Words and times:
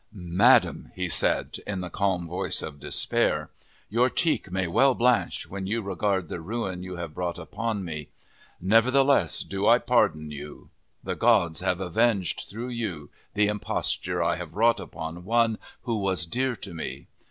"Madam," 0.11 0.91
he 0.95 1.07
said, 1.07 1.59
in 1.67 1.81
the 1.81 1.89
calm 1.91 2.27
voice 2.27 2.63
of 2.63 2.79
despair, 2.79 3.51
"your 3.87 4.09
cheek 4.09 4.51
may 4.51 4.65
well 4.65 4.95
blanch, 4.95 5.45
when 5.47 5.67
you 5.67 5.79
regard 5.83 6.27
the 6.27 6.39
ruin 6.41 6.81
you 6.81 6.95
have 6.95 7.13
brought 7.13 7.37
upon 7.37 7.85
me. 7.85 8.09
Nevertheless 8.59 9.41
do 9.41 9.67
I 9.67 9.77
pardon 9.77 10.31
you. 10.31 10.71
The 11.03 11.13
gods 11.15 11.59
have 11.59 11.79
avenged, 11.79 12.49
through 12.49 12.69
you, 12.69 13.11
the 13.35 13.45
imposture 13.47 14.23
I 14.23 14.41
wrought 14.41 14.79
upon 14.79 15.23
one 15.23 15.59
who 15.83 15.97
was 15.97 16.25
dear 16.25 16.55
to 16.55 16.73
me. 16.73 17.05